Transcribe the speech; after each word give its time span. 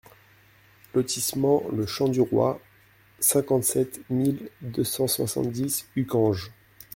Lotissement 0.95 1.61
le 1.71 1.85
Champ 1.85 2.07
du 2.07 2.21
Roy, 2.21 2.59
cinquante-sept 3.19 4.01
mille 4.09 4.49
deux 4.61 4.83
cent 4.83 5.05
soixante-dix 5.07 5.87
Uckange 5.95 6.51